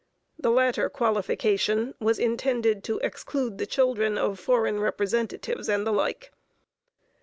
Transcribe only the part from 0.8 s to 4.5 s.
qualification was intended to exclude the children of